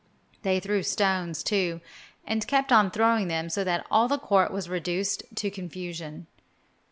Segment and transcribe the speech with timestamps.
[0.41, 1.79] They threw stones, too,
[2.25, 6.25] and kept on throwing them so that all the court was reduced to confusion.